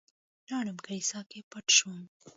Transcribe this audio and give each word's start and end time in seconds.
لاړم 0.49 0.77
کليسا 0.85 1.19
کې 1.29 1.39
پټ 1.51 1.65
شوم. 1.77 1.99